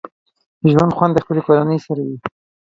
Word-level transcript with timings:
د 0.61 0.63
ژوند 0.73 0.95
خوند 0.97 1.13
د 1.15 1.19
خپلې 1.23 1.41
کورنۍ 1.47 1.79
سره 1.85 2.01
وي 2.07 2.17